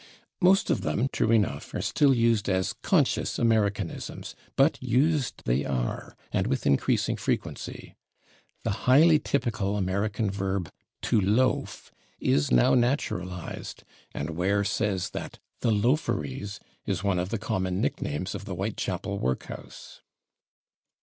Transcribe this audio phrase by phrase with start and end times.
[0.41, 5.63] Most of them, true enough, [Pg136] are still used as conscious Americanisms, but used they
[5.63, 7.93] are, and with increasing frequency.
[8.63, 10.71] The highly typical American verb
[11.03, 16.57] /to loaf/ is now naturalized, and Ware says that /The Loaferies/
[16.87, 20.01] is one of the common nicknames of the Whitechapel workhouse.